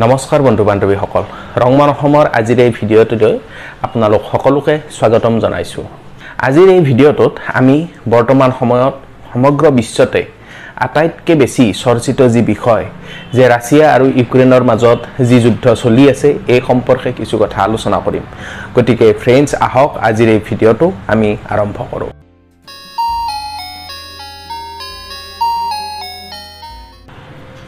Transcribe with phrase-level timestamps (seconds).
[0.00, 1.24] নমস্কাৰ বন্ধু বান্ধৱীসকল।
[1.62, 3.34] ৰংমান অসমৰ আজিৰ এই ভিডিঅ'টোলৈ
[3.86, 5.84] আপোনালোক সকলোকে স্বাগতম জনাইছোঁ।
[6.46, 7.76] আজিৰ এই ভিডিঅ'টোত আমি
[8.14, 8.94] বৰ্তমান সময়ত
[9.30, 10.22] সমগ্ৰ বিশ্বতে
[10.84, 12.84] আটাইতকৈ বেছি চৰ্চিত যি বিষয়
[13.36, 18.24] যে ৰাছিয়া আৰু ইউক্ৰেইনৰ মাজত যি যুদ্ধ চলি আছে এই সম্পৰ্কে কিছু কথা আলোচনা কৰিম।
[18.76, 22.10] গতিকে ফ্ৰেণ্ডছ আহক আজিৰ এই ভিডিঅ'টো আমি আৰম্ভ কৰোঁ।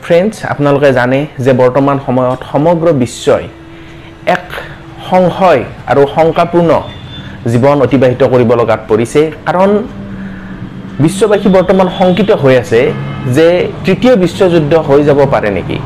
[0.04, 3.44] ফ্ৰেণ্ডছ আপোনালোকে জানে যে বৰ্তমান সময়ত সমগ্ৰ বিশ্বই
[4.36, 4.46] এক
[5.08, 6.70] সংশয় আৰু শংকাপূৰ্ণ
[7.52, 9.70] জীৱন অতিবাহিত কৰিব লগাত পৰিছে। কাৰণ
[11.04, 12.80] বিশ্ববাসী বৰ্তমান শংকিত হৈ আছে
[13.36, 13.46] যে
[13.84, 15.78] তৃতীয় বিশ্বযুদ্ধ হৈ যাব পাৰে নেকি।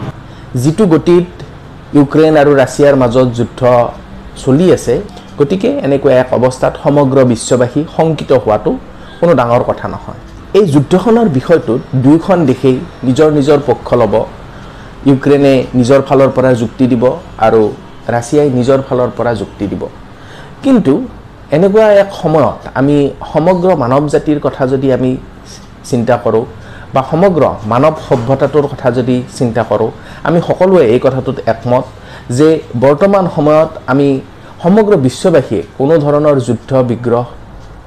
[0.62, 1.26] যিটো গতিত
[1.98, 3.60] ইউক্ৰেইন আৰু ৰাছিয়াৰ মাজত যুদ্ধ
[4.42, 4.94] চলি আছে
[5.38, 8.70] গতিকে এনেকুৱা এক অৱস্থাত সমগ্ৰ বিশ্ববাসী শংকিত হোৱাটো
[9.20, 10.20] কোনো ডাঙৰ কথা নহয়।
[10.56, 12.76] এই যুদ্ধখনৰ বিষয়টোত দুয়োখন দেশেই
[13.06, 14.14] নিজৰ নিজৰ পক্ষ ল'ব।
[15.10, 17.04] ইউক্ৰেইনে নিজৰ ফালৰ পৰা যুক্তি দিব
[17.46, 17.62] আৰু
[18.14, 19.82] ৰাছিয়াই নিজৰ ফালৰ পৰা যুক্তি দিব।
[20.64, 20.92] কিন্তু
[21.56, 22.96] এনেকুৱা এক সময়ত আমি
[23.32, 25.10] সমগ্ৰ মানৱ জাতিৰ কথা যদি আমি
[25.90, 26.44] চিন্তা কৰোঁ
[26.94, 29.90] বা সমগ্ৰ মানৱ সভ্যতাটোৰ কথা যদি চিন্তা কৰোঁ
[30.28, 31.84] আমি সকলোৱে এই কথাটোত একমত
[32.38, 32.48] যে
[32.84, 34.08] বৰ্তমান সময়ত আমি
[34.62, 37.24] সমগ্ৰ বিশ্ববাসীয়ে কোনো ধৰণৰ যুদ্ধ বিগ্ৰহ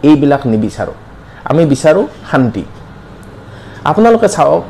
[0.10, 0.98] এইবিলাক নিবিচাৰোঁ।
[1.50, 2.64] আমি বিচাৰোঁ শান্তি।
[3.90, 4.68] আপোনালোকে চাওক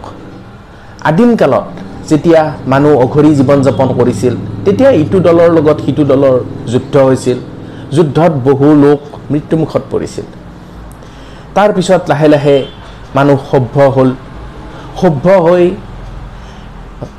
[1.10, 1.68] আদিম কালত
[2.10, 2.42] যেতিয়া
[2.72, 4.34] মানুহ অঘৰী জীৱন যাপন কৰিছিল
[4.66, 6.36] তেতিয়া ইটো দলৰ লগত সিটো দলৰ
[6.72, 7.38] যুদ্ধ হৈছিল।
[7.96, 10.26] যুদ্ধত বহু লোক মৃত্যুমুখত পৰিছিল।
[11.56, 12.58] তাৰপিছত লাহে লাহে
[13.18, 14.10] মানুহ সভ্য হ'ল।
[15.02, 15.64] সভ্য হৈ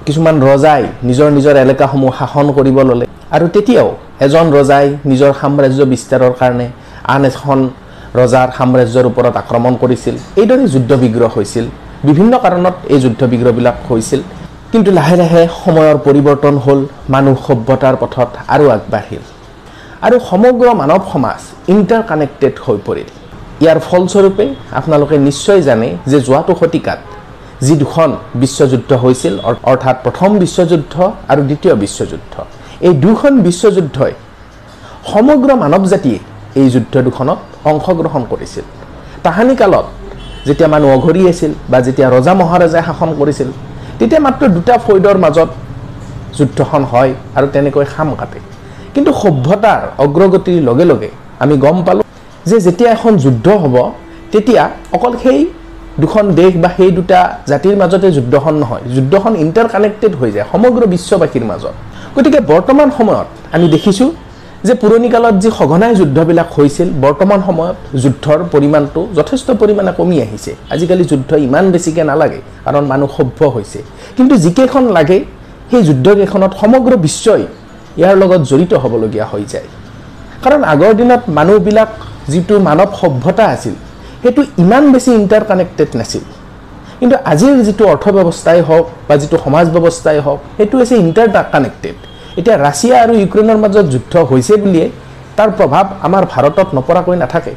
[0.07, 3.89] কিছুমান ৰজাই নিজৰ নিজৰ এলেকাসমূহ শাসন কৰিব ল'লে। আৰু তেতিয়াও
[4.27, 6.67] এজন ৰজাই নিজৰ সাম্ৰাজ্য বিস্তাৰৰ কাৰণে
[7.15, 7.59] আন এখন
[8.21, 11.67] ৰজাৰ সাম্ৰাজ্যৰ ওপৰত আক্ৰমণ কৰিছিল। এইদৰে যুদ্ধ বিগ্ৰহ হৈছিল।
[12.09, 14.21] বিভিন্ন কাৰণত এই যুদ্ধ বিগ্ৰহবিলাক হৈছিল।
[14.73, 16.81] কিন্তু লাহে লাহে সময়ৰ পৰিৱৰ্তন হ'ল
[17.15, 19.23] মানুহ সভ্যতাৰ পথত আৰু আগবাঢ়িল।
[20.07, 21.41] আৰু সমগ্ৰ মানৱ সমাজ
[21.73, 23.09] ইণ্টাৰ কানেক্টেড হৈ পৰিল।
[23.63, 24.47] ইয়াৰ ফলস্বৰূপে
[24.79, 27.01] আপোনালোকে নিশ্চয় জানে যে যোৱাটো শতিকাত
[27.67, 28.11] যি দুখন
[28.43, 29.35] বিশ্বযুদ্ধ হৈছিল
[29.73, 30.95] অৰ্থাৎ প্ৰথম বিশ্বযুদ্ধ
[31.33, 32.35] আৰু দ্বিতীয় বিশ্বযুদ্ধ
[32.87, 34.13] এই দুখন বিশ্বযুদ্ধই
[35.13, 36.19] সমগ্ৰ মানৱ জাতিয়ে
[36.61, 37.39] এই যুদ্ধ দুখনত
[37.71, 38.65] অংশগ্ৰহণ কৰিছিল।
[39.25, 39.87] তাহানি কালত
[40.47, 43.49] যেতিয়া মানুহ অঘৰী আছিল বা যেতিয়া ৰজা মহাৰজাই শাসন কৰিছিল
[43.99, 45.51] তেতিয়া মাত্ৰ দুটা ফৈদৰ মাজত
[46.39, 48.39] যুদ্ধখন হয় আৰু তেনেকৈ খাম কাটে।
[48.95, 51.11] কিন্তু সভ্যতাৰ অগ্ৰগতিৰ লগে লগে
[51.43, 52.05] আমি গম পালোঁ
[52.49, 53.77] যে যেতিয়া এখন যুদ্ধ হ'ব
[54.33, 54.63] তেতিয়া
[54.97, 55.41] অকল সেই
[56.03, 57.19] দুখন দেশ বা সেই দুটা
[57.51, 61.75] জাতিৰ মাজতে যুদ্ধখন নহয় যুদ্ধখন ইণ্টাৰ কানেক্টেড হৈ যায় সমগ্ৰ বিশ্ববাসীৰ মাজত।
[62.15, 64.09] গতিকে বৰ্তমান সময়ত আমি দেখিছোঁ
[64.67, 70.53] যে পুৰণি কালত যি সঘনাই যুদ্ধবিলাক হৈছিল বৰ্তমান সময়ত যুদ্ধৰ পৰিমাণটো যথেষ্ট পৰিমাণে কমি আহিছে।
[70.75, 73.79] আজিকালি যুদ্ধ ইমান বেছিকৈ নালাগে কাৰণ মানুহ সভ্য হৈছে।
[74.17, 75.19] কিন্তু যিকেইখন লাগে
[75.71, 77.43] সেই যুদ্ধকেইখনত সমগ্ৰ বিশ্বই
[78.01, 79.69] ইয়াৰ লগত জড়িত হ'বলগীয়া হৈ যায়।
[80.45, 81.91] কাৰণ আগৰ দিনত মানুহবিলাক
[82.33, 83.75] যিটো মানৱ সভ্যতা আছিল
[84.23, 86.25] সেইটো ইমান বেছি ইণ্টাৰ কানেক্টেড নাছিল।
[87.01, 91.97] কিন্তু আজিৰ যিটো অৰ্থ ব্যৱস্থাই হওক বা যিটো সমাজ ব্যৱস্থাই হওক সেইটো হৈছে ইণ্টাৰ কানেক্টেড
[92.39, 94.87] এতিয়া ৰাছিয়া আৰু ইউক্ৰেইনৰ মাজত যুদ্ধ হৈছে বুলিয়ে
[95.39, 97.53] তাৰ প্ৰভাৱ আমাৰ ভাৰতত নপৰাকৈ নাথাকে।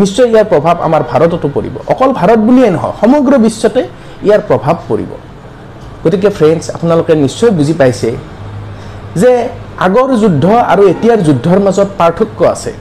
[0.00, 3.82] নিশ্চয় ইয়াৰ প্ৰভাৱ আমাৰ ভাৰততো পৰিব। অকল ভাৰত বুলিয়েই নহয় সমগ্ৰ বিশ্বতে
[4.26, 5.10] ইয়াৰ প্ৰভাৱ পৰিব।
[6.04, 8.08] গতিকে ফ্ৰেণ্ডছ আপোনালোকে নিশ্চয় বুজি পাইছে
[9.22, 9.30] যে
[9.86, 12.72] আগৰ যুদ্ধ আৰু এতিয়াৰ যুদ্ধৰ মাজত পাৰ্থক্য আছে।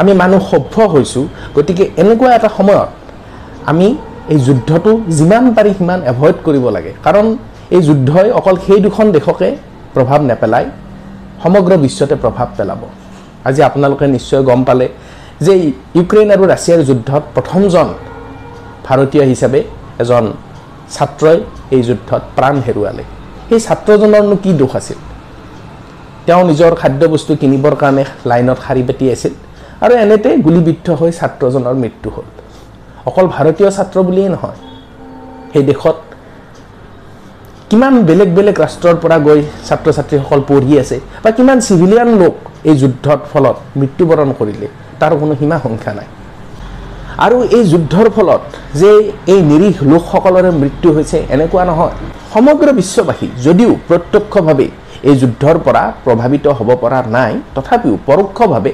[0.00, 1.24] আমি মানুহ সভ্য হৈছোঁ
[1.56, 2.90] গতিকে এনেকুৱা এটা সময়ত
[3.70, 3.86] আমি
[4.32, 7.26] এই যুদ্ধটো যিমান পাৰি সিমান এভইড কৰিব লাগে। কাৰণ
[7.74, 9.48] এই যুদ্ধই অকল সেই দুখন দেশকে
[9.94, 10.68] প্ৰভাৱ নেপেলায়
[11.42, 12.82] সমগ্ৰ বিশ্বতে প্ৰভাৱ পেলাব।
[13.48, 14.86] আজি আপোনালোকে নিশ্চয় গম পালে
[15.44, 15.52] যে
[15.98, 17.88] ইউক্ৰেইন আৰু ৰাছিয়াৰ যুদ্ধত প্ৰথমজন
[18.86, 19.60] ভাৰতীয় হিচাপে
[20.02, 20.24] এজন
[20.94, 21.38] ছাত্ৰই
[21.74, 23.04] এই যুদ্ধত প্ৰাণ হেৰুৱালে।
[23.48, 24.98] সেই ছাত্ৰজনৰনো কি দোষ আছিল?
[26.26, 29.32] তেওঁ নিজৰ খাদ্যবস্তু কিনিবৰ কাৰণে লাইনত শাৰী পাতি আছিল
[29.84, 32.26] আৰু এনেতে গুলীবিদ্ধ হৈ ছাত্ৰজনৰ মৃত্যু হ'ল।
[33.08, 34.58] অকল ভাৰতীয় ছাত্ৰ বুলিয়েই নহয়
[35.52, 35.96] সেই দেশত
[37.72, 42.34] কিমান বেলেগ বেলেগ ৰাষ্ট্ৰৰ পৰা গৈ ছাত্ৰ ছাত্ৰীসকল পঢ়ি আছে বা কিমান চিভিলিয়ান লোক
[42.70, 44.66] এই যুদ্ধত ফলত মৃত্যুবৰণ কৰিলে
[45.00, 46.08] তাৰ কোনো সীমা সংখ্যা নাই।
[47.24, 48.42] আৰু এই যুদ্ধৰ ফলত
[48.80, 48.90] যে
[49.32, 51.94] এই নিৰীহ লোকসকলৰে মৃত্যু হৈছে এনেকুৱা নহয়।
[52.32, 54.66] সমগ্ৰ বিশ্ববাসী যদিও প্ৰত্যক্ষভাৱে
[55.08, 58.72] এই যুদ্ধৰ পৰা প্ৰভাৱিত হ'ব পৰা নাই তথাপিও পৰোক্ষভাৱে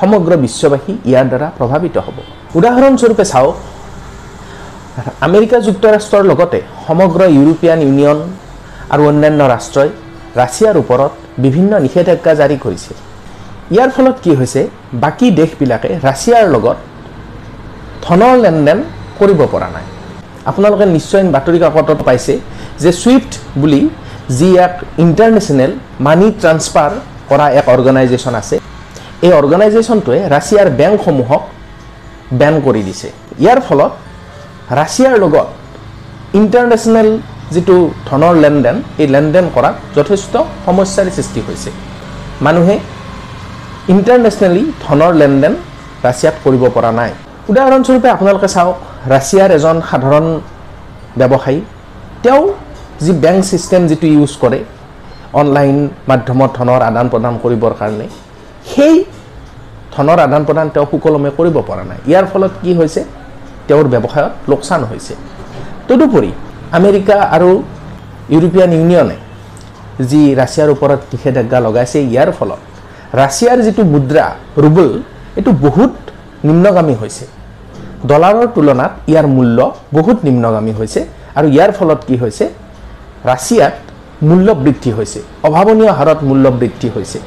[0.00, 2.16] সমগ্ৰ বিশ্ববাসী ইয়াৰ দ্বাৰা প্ৰভাৱিত হ'ব।
[2.58, 3.56] উদাহৰণস্বৰূপে চাওক
[5.26, 8.18] আমেৰিকা যুক্তৰাষ্ট্ৰৰ লগতে সমগ্ৰ ইউৰোপীয়ান ইউনিয়ন
[8.94, 9.88] আৰু অন্যান্য ৰাষ্ট্ৰই
[10.40, 11.12] ৰাছিয়াৰ ওপৰত
[11.44, 12.92] বিভিন্ন নিষেধাজ্ঞা জাৰি কৰিছে।
[13.74, 14.60] ইয়াৰ ফলত কি হৈছে?
[15.04, 16.78] বাকী দেশবিলাকে ৰাছিয়াৰ লগত
[18.04, 18.78] ধনৰ লেনদেন
[19.20, 19.86] কৰিব পৰা নাই।
[20.50, 22.34] আপোনালোকে নিশ্চয় বাতৰি কাকতত পাইছে
[22.82, 23.82] যে ছুইফ্ট বুলি
[24.38, 24.74] যি এক
[25.04, 25.72] ইণ্টাৰনেশ্যনেল
[26.06, 26.92] মানি ট্ৰান্সফাৰ
[27.30, 28.56] কৰা এক অৰ্গেনাইজেশ্যন আছে
[29.26, 31.42] এই অৰ্গেনাইজেশ্যনটোৱে ৰাছিয়াৰ বেংকসমূহক
[32.40, 33.08] বেন কৰি দিছে।
[33.44, 33.92] ইয়াৰ ফলত
[34.80, 35.48] ৰাছিয়াৰ লগত
[36.36, 37.08] ইণ্টাৰনেশ্যনেল
[37.54, 37.76] যিটো
[38.08, 40.34] ধনৰ লেনদেন এই লেনদেন কৰাত যথেষ্ট
[40.66, 41.70] সমস্যাৰ সৃষ্টি হৈছে।
[42.46, 42.76] মানুহে
[43.94, 45.52] ইণ্টাৰনেশ্যনেলি ধনৰ লেনদেন
[46.06, 47.10] ৰাছিয়াত কৰিব পৰা নাই।
[47.50, 48.76] উদাহৰণস্বৰূপে আপোনালোকে চাওক
[49.14, 50.26] ৰাছিয়াৰ এজন সাধাৰণ
[51.20, 51.58] ব্যৱসায়ী
[52.24, 52.44] তেওঁ
[53.04, 54.60] যি বেংক ছিষ্টেম যিটো ইউজ কৰে
[55.40, 55.76] অনলাইন
[56.10, 58.06] মাধ্যমত ধনৰ আদান প্ৰদান কৰিবৰ কাৰণে
[58.72, 58.94] সেই
[59.94, 63.00] ধনৰ আদান প্ৰদান তেওঁ সুকলমে কৰিব পৰা নাই। ইয়াৰ ফলত কি হৈছে?
[63.68, 65.14] তেওঁৰ ব্যৱসায়ত লোকচান হৈছে।
[65.88, 66.30] তদুপৰি
[66.78, 67.50] আমেৰিকা আৰু
[68.34, 69.16] ইউৰোপীয়ান ইউনিয়নে
[70.10, 72.60] যি ৰাছিয়াৰ ওপৰত নিষেধাজ্ঞা লগাইছে ইয়াৰ ফলত
[73.20, 74.24] ৰাছিয়াৰ যিটো মুদ্ৰা
[74.64, 74.90] ৰুবল
[75.38, 75.94] এইটো বহুত
[76.48, 77.24] নিম্নগামী হৈছে।
[78.10, 79.58] ডলাৰৰ তুলনাত ইয়াৰ মূল্য
[79.96, 81.00] বহুত নিম্নগামী হৈছে
[81.38, 82.44] আৰু ইয়াৰ ফলত কি হৈছে?
[83.30, 83.76] ৰাছিয়াত
[84.28, 87.18] মূল্য বৃদ্ধি হৈছে অভাৱনীয় হাৰত মূল্য বৃদ্ধি হৈছে।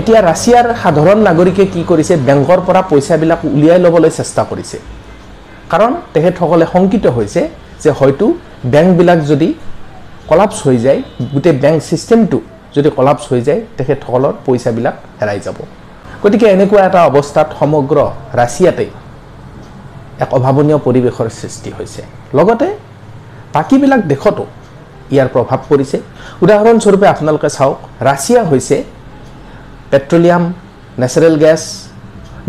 [0.00, 2.14] এতিয়া ৰাছিয়াৰ সাধাৰণ নাগৰিকে কি কৰিছে?
[2.28, 4.78] বেংকৰ পৰা পইচাবিলাক উলিয়াই ল'বলৈ চেষ্টা কৰিছে।
[5.72, 7.42] কাৰণ তেখেতসকলে শংকিত হৈছে
[7.82, 8.26] যে হয়তো
[8.72, 9.48] বেংকবিলাক যদি
[10.30, 11.00] কলাপছ হৈ যায়
[11.34, 12.38] গোটেই বেংক ছিষ্টেমটো
[12.74, 15.58] যদি কলাপছ হৈ যায় তেখেতসকলৰ পইচাবিলাক হেৰাই যাব।
[16.22, 17.98] গতিকে এনেকুৱা এটা অৱস্থাত সমগ্ৰ
[18.40, 18.86] ৰাছিয়াতে
[20.24, 22.00] এক অভাৱনীয় পৰিৱেশৰ সৃষ্টি হৈছে।
[22.38, 22.68] লগতে
[23.54, 24.44] বাকীবিলাক দেশতো
[25.14, 25.96] ইয়াৰ প্ৰভাৱ পৰিছে।
[26.44, 27.78] উদাহৰণস্বৰূপে আপোনালোকে চাওক
[28.08, 28.76] ৰাছিয়া হৈছে
[29.90, 30.42] পেট্ৰলিয়াম
[31.02, 31.62] নেচাৰেল গেছ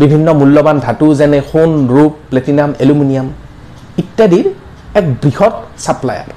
[0.02, 3.28] বিভিন্ন মূল্যৱান ধাতু যেনে সোণ ৰূপ প্লেটিনাম এলুমিনিয়াম
[4.02, 4.46] ইত্যাদিৰ
[4.98, 5.54] এক বৃহৎ
[5.84, 6.30] ছাপ্লায়াৰ।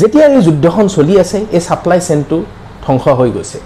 [0.00, 2.36] যেতিয়া এই যুদ্ধখন চলি আছে এই ছাপ্লাই চেইনটো
[2.84, 3.58] ধ্বংস হৈ গৈছে।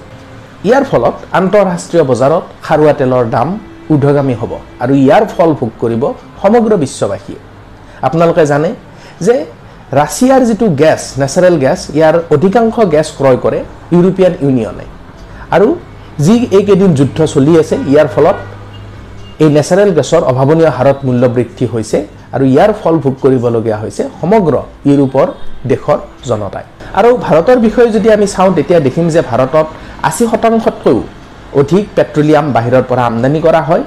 [0.68, 3.48] ইয়াৰ ফলত আন্তঃৰাষ্ট্ৰীয় বজাৰত খাৰুৱা তেলৰ দাম
[3.92, 4.52] ঊৰ্ধগামী হ'ব
[4.82, 6.02] আৰু ইয়াৰ ফল ভোগ কৰিব
[6.42, 7.40] সমগ্ৰ বিশ্ববাসীয়ে।
[8.06, 8.70] আপোনালোকে জানে
[9.26, 9.34] যে
[10.00, 13.60] ৰাছিয়াৰ যিটো গেছ নেচাৰেল গেছ ইয়াৰ অধিকাংশ গেছ ক্ৰয় কৰে
[13.94, 14.86] ইউৰোপীয়ান ইউনিয়নে।
[15.54, 15.68] আৰু
[16.24, 18.36] যি এইকেইদিন যুদ্ধ চলি আছে ইয়াৰ ফলত
[19.44, 21.98] এই নেচাৰেল গেছৰ অভাৱনীয় হাৰত মূল্য বৃদ্ধি হৈছে
[22.34, 24.54] আৰু ইয়াৰ ফল ভোগ কৰিবলগীয়া হৈছে সমগ্ৰ
[24.88, 25.26] ইউৰোপৰ
[25.70, 25.98] দেশৰ
[26.30, 26.64] জনতাই।
[26.98, 29.66] আৰু ভাৰতৰ বিষয়ে যদি আমি চাওঁ তেতিয়া দেখিম যে ভাৰতত
[30.08, 30.98] আশী শতাংশতকৈও
[31.60, 33.82] অধিক পেট্ৰলিয়াম বাহিৰৰ পৰা আমদানি কৰা হয়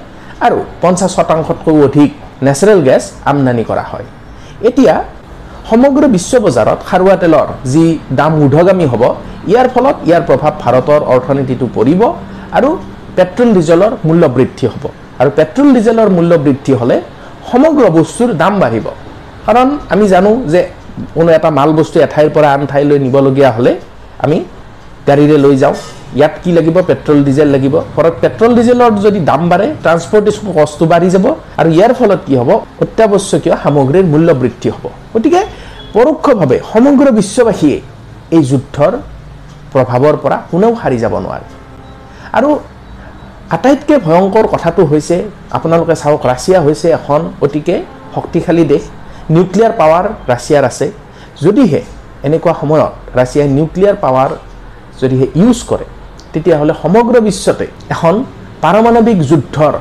[0.45, 2.09] আৰু পঞ্চাছ শতাংশতকৈও অধিক
[2.47, 4.07] নেচাৰেল গেছ আমদানি কৰা হয়।
[4.69, 4.95] এতিয়া
[5.69, 7.85] সমগ্ৰ বিশ্ব বজাৰত খাৰুৱা তেলৰ যি
[8.19, 9.03] দাম ঊৰ্ধগামী হ'ব
[9.51, 12.01] ইয়াৰ ফলত ইয়াৰ প্ৰভাৱ ভাৰতৰ অৰ্থনীতিটো পৰিব
[12.57, 12.69] আৰু
[13.17, 14.85] পেট্ৰল ডিজেলৰ মূল্য বৃদ্ধি হ'ব।
[15.21, 16.97] আৰু পেট্ৰল ডিজেলৰ মূল্য বৃদ্ধি হ'লে
[17.51, 18.87] সমগ্ৰ বস্তুৰ দাম বাঢ়িব।
[19.47, 20.61] কাৰণ আমি জানো যে
[21.15, 23.71] কোনো এটা মাল বস্তু এঠাইৰ পৰা আন ঠাইলৈ নিবলগীয়া হ'লে
[24.23, 24.37] আমি
[25.07, 25.75] গাড়ীৰে লৈ যাওঁ।
[26.19, 26.77] ইয়াত কি লাগিব?
[26.89, 31.25] পেট্ৰল ডিজেল লাগিব। ফলত পেট্ৰল ডিজেলৰ যদি দাম বাঢ়ে ট্ৰান্সপৰ্টেশ্যন কষ্টটো বাঢ়ি যাব
[31.59, 32.49] আৰু ইয়াৰ ফলত কি হ'ব?
[32.83, 35.41] অত্যাৱশ্যকীয় সামগ্ৰীৰ মূল্য বৃদ্ধি হ'ব। গতিকে
[35.95, 37.77] পৰোক্ষভাৱে সমগ্ৰ বিশ্ববাসীয়ে
[38.35, 38.93] এই যুদ্ধৰ
[39.73, 41.45] প্ৰভাৱৰ পৰা কোনেও সাৰি যাব নোৱাৰে।
[42.37, 42.49] আৰু
[43.55, 45.15] আটাইতকৈ ভয়ংকৰ কথাটো হৈছে
[45.57, 47.75] আপোনালোকে চাওক ৰাছিয়া হৈছে এখন অতিকে
[48.15, 48.83] শক্তিশালী দেশ
[49.35, 50.87] নিউক্লিয়াৰ পাৱাৰ ৰাছিয়াৰ আছে।
[51.43, 51.81] যদিহে
[52.27, 54.29] এনেকুৱা সময়ত ৰাছিয়াই নিউক্লিয়াৰ পাৱাৰ
[55.01, 55.85] যদিহে ইউজ কৰে
[56.33, 57.65] তেতিয়াহ'লে সমগ্ৰ বিশ্বতে
[57.95, 58.13] এখন
[58.63, 59.73] পাৰমাণৱিক যুদ্ধৰ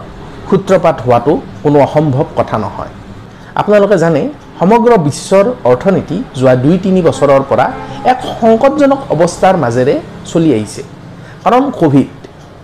[0.48, 1.32] সূত্ৰপাত হোৱাটো
[1.62, 2.92] কোনো অসম্ভৱ কথা নহয়।
[3.60, 4.22] আপোনালোকে জানে
[4.60, 7.66] সমগ্ৰ বিশ্বৰ অৰ্থনীতি যোৱা দুই তিনি বছৰৰ পৰা
[8.12, 9.94] এক সংকটজনক অৱস্থাৰ মাজেৰে
[10.30, 10.82] চলি আহিছে।
[11.44, 12.10] কাৰণ ক'ভিড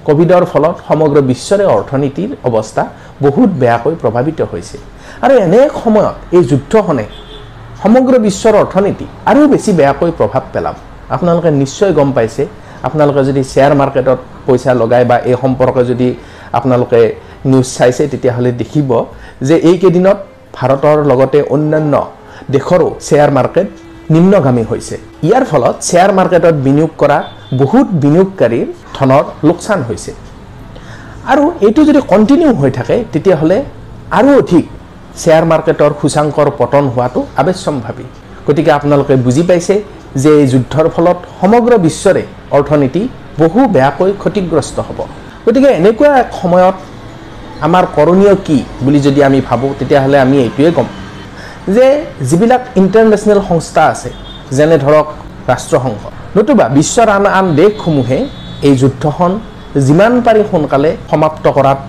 [0.09, 2.83] ক'ভিডৰ ফলত সমগ্ৰ বিশ্বৰে অৰ্থনীতিৰ অৱস্থা
[3.25, 4.77] বহুত বেয়াকৈ প্ৰভাৱিত হৈছে।
[5.25, 7.05] আৰু এনে এক সময়ত এই যুদ্ধখনে
[7.83, 10.77] সমগ্ৰ বিশ্বৰ অৰ্থনীতি আৰু বেছি বেয়াকৈ প্ৰভাৱ পেলাব।
[11.15, 12.43] আপোনালোকে নিশ্চয় গম পাইছে।
[12.87, 16.09] আপোনালোকে যদি শ্বেয়াৰ মাৰ্কেটত পইচা লগাই বা এই সম্পৰ্কে যদি
[16.59, 17.01] আপোনালোকে
[17.51, 18.91] নিউজ চাইছে তেতিয়াহ'লে দেখিব
[19.49, 20.19] যে এইকেইদিনত
[20.57, 21.95] ভাৰতৰ লগতে অন্যান্য
[22.55, 23.69] দেশৰো শ্বেয়াৰ মাৰ্কেট
[24.15, 24.97] নিম্নগামী হৈছে।
[25.29, 27.19] ইয়াৰ ফলত শ্বেয়াৰ মাৰ্কেটত বিনিয়োগ কৰা
[27.57, 30.13] বহুত বিনিয়োগকাৰীৰ ধনৰ লোকচান হৈছে।
[31.33, 33.59] আৰু এইটো যদি কণ্টিনিউ হৈ থাকে তেতিয়াহ'লে
[34.19, 34.65] আৰু অধিক
[35.21, 38.05] শ্বেয়াৰ মাৰ্কেটৰ সূচাংকৰ পতন হোৱাটো আৱশ্যম্ভাৱী।
[38.47, 39.75] গতিকে আপোনালোকে বুজি পাইছে
[40.23, 42.23] যে এই যুদ্ধৰ ফলত সমগ্ৰ বিশ্বৰে
[42.57, 43.03] অৰ্থনীতি
[43.41, 44.99] বহু বেয়াকৈ ক্ষতিগ্ৰস্ত হ'ব।
[45.47, 46.77] গতিকে এনেকুৱা এক সময়ত
[47.67, 50.89] আমাৰ কৰণীয় কি বুলি যদি আমি ভাবোঁ তেতিয়াহ'লে আমি এইটোৱে ক'ম
[51.75, 51.87] যে
[52.29, 54.11] যিবিলাক ইণ্টাৰনেশ্যনেল সংস্থা আছে
[54.57, 55.07] যেনে ধৰক
[55.51, 56.03] ৰাষ্ট্ৰসংঘ
[56.37, 58.19] নতুবা বিশ্বৰ আন আন দেশসমূহে
[58.69, 59.33] এই যুদ্ধখন
[59.87, 61.81] যিমান পাৰি সোনকালে সমাপ্ত কৰাত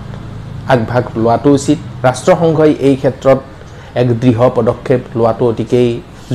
[0.74, 3.38] আগভাগ লোৱাটো উচিত। ৰাষ্ট্ৰসংঘই এই ক্ষেত্ৰত
[4.00, 5.88] এক দৃঢ় পদক্ষেপ লোৱাটো অতিকেই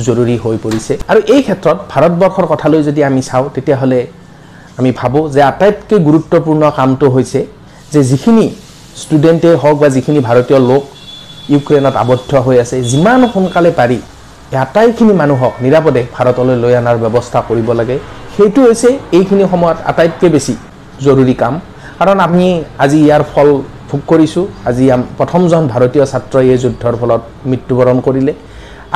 [0.06, 4.00] জৰুৰী হৈ পৰিছে। আৰু এই ক্ষেত্ৰত ভাৰতবৰ্ষৰ কথালৈ যদি আমি চাওঁ তেতিয়াহ'লে
[4.78, 7.40] আমি ভাবোঁ যে আটাইতকৈ গুৰুত্বপূৰ্ণ কামটো হৈছে
[7.92, 8.46] যে যিখিনি
[9.02, 10.82] ষ্টুডেণ্টেই হওক বা যিখিনি ভাৰতীয় লোক
[11.54, 13.98] ইউক্ৰেইনত আবদ্ধ হৈ আছে যিমান সোনকালে পাৰি
[14.54, 17.96] আটাইখিনি মানুহক নিৰাপদে ভাৰতলৈ লৈ অনাৰ ব্যৱস্থা কৰিব লাগে।
[18.36, 18.88] সেইটো হৈছে
[19.18, 20.54] এইখিনি সময়ত আটাইতকৈ বেছি
[21.04, 21.54] জৰুৰী কাম।
[21.98, 22.46] কাৰণ আমি
[22.84, 23.48] আজি ইয়াৰ ফল
[23.90, 24.84] ভোগ কৰিছোঁ। আজি
[25.18, 28.32] প্ৰথমজন ভাৰতীয় ছাত্ৰই এই যুদ্ধৰ ফলত মৃত্যুবৰণ কৰিলে।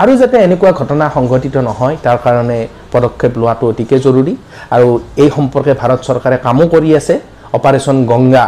[0.02, 2.58] আৰু যাতে এনেকুৱা ঘটনা সংঘটিত নহয় তাৰ কাৰণে
[2.92, 4.34] পদক্ষেপ লোৱাটো অতিকে জৰুৰী।
[4.74, 4.88] আৰু
[5.22, 7.14] এই সম্পৰ্কে ভাৰত চৰকাৰে কামো কৰি আছে।
[7.58, 8.46] অপাৰেশ্যন গংগা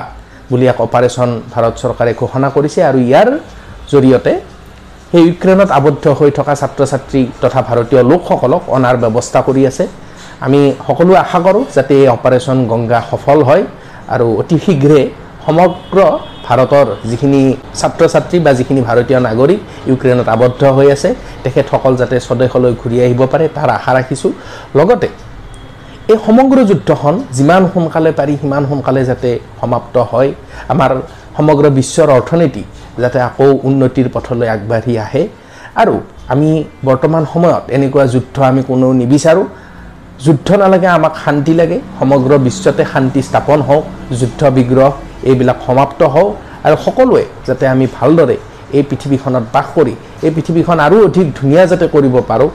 [0.51, 3.29] বুলি এক অপাৰেশ্যন ভাৰত চৰকাৰে ঘোষণা কৰিছে। আৰু ইয়াৰ
[3.93, 4.33] জৰিয়তে
[5.13, 9.85] সেই ইউক্ৰেইনত আবদ্ধ হৈ থকা ছাত্ৰ ছাত্ৰী তথা ভাৰতীয় লোকসকলক অনাৰ ব্যৱস্থা কৰি আছে।
[10.47, 13.63] আমি সকলোৱে আশা কৰোঁ যাতে এই অপাৰেশ্যন গংগা সফল হয়
[14.15, 15.01] আৰু অতি শীঘ্ৰে
[15.47, 15.99] সমগ্ৰ
[16.47, 17.43] ভাৰতৰ যিখিনি
[17.81, 21.11] ছাত্ৰ ছাত্ৰী বা যিখিনি ভাৰতীয় নাগৰিক ইউক্ৰেইনত আবদ্ধ হৈ আছে
[21.45, 24.33] তেখেতসকল যাতে স্বদেশলৈ ঘূৰি আহিব পাৰে তাৰ আশা ৰাখিছোঁ।
[24.79, 25.09] লগতে
[26.13, 30.31] এই সমগ্ৰ যুদ্ধখন যিমান সোনকালে পাৰি সিমান সোনকালে যাতে সমাপ্ত হয়।
[30.73, 30.91] আমাৰ
[31.37, 32.63] সমগ্ৰ বিশ্বৰ অৰ্থনীতি
[33.03, 35.23] যাতে আকৌ উন্নতিৰ পথলৈ আগবাঢ়ি আহে।
[35.83, 35.95] আৰু
[36.33, 36.51] আমি
[36.89, 39.47] বৰ্তমান সময়ত এনেকুৱা যুদ্ধ আমি কোনেও নিবিচাৰোঁ।
[40.25, 43.85] যুদ্ধ নালাগে আমাক শান্তি লাগে। সমগ্ৰ বিশ্বতে শান্তি স্থাপন হওক
[44.21, 44.91] যুদ্ধ বিগ্ৰহ
[45.31, 46.31] এইবিলাক সমাপ্ত হওক।
[46.67, 48.37] আৰু সকলোৱে যাতে আমি ভালদৰে
[48.77, 49.95] এই পৃথিৱীখনত বাস কৰি
[50.27, 52.51] এই পৃথিৱীখন আৰু অধিক ধুনীয়া যাতে কৰিব পাৰোঁ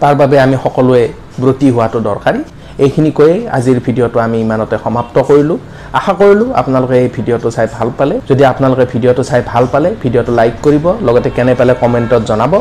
[0.00, 1.04] তাৰ বাবে আমি সকলোৱে
[1.42, 2.40] ব্ৰতী হোৱাটো দৰকাৰী।
[2.84, 5.58] এইখিনি কৈয়ে আজিৰ ভিডিঅ'টো আমি ইমানতে সমাপ্ত কৰিলোঁ।
[5.98, 10.32] আশা কৰিলোঁ আপোনালোকে এই ভিডিঅ'টো চাই ভাল পালে। যদি আপোনালোকে ভিডিঅ'টো চাই ভাল পালে ভিডিঅ'টো
[10.38, 12.52] লাইক কৰিব লগতে কেনে পালে কমেণ্টত জনাব।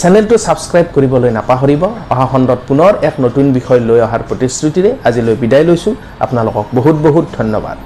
[0.00, 5.64] চেনেলটো ছাবস্ক্ৰাইব কৰিবলৈ নাপাহৰিব। অহা খণ্ডত পুনৰ এক নতুন বিষয় লৈ অহাৰ প্ৰতিশ্ৰুতিৰে আজিলৈ বিদায়
[5.68, 7.76] লৈছোঁ। আপোনালোকক বহুত বহুত ধন্যবাদ।